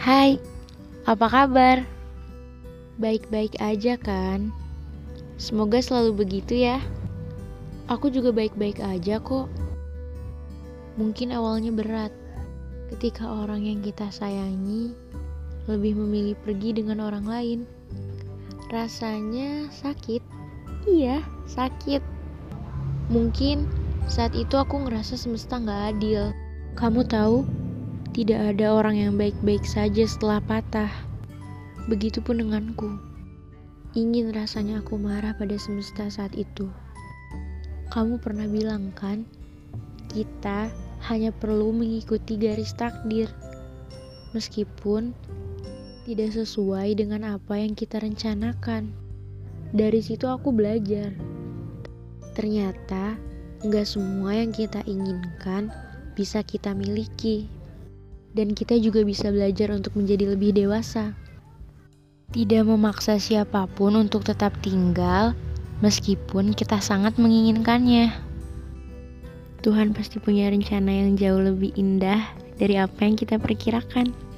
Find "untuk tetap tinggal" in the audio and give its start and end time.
63.98-65.34